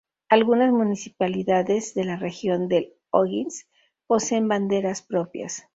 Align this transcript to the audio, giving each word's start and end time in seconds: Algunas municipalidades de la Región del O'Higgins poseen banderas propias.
Algunas 0.29 0.71
municipalidades 0.73 1.93
de 1.93 2.05
la 2.05 2.15
Región 2.15 2.67
del 2.67 2.95
O'Higgins 3.11 3.67
poseen 4.07 4.47
banderas 4.47 5.03
propias. 5.03 5.67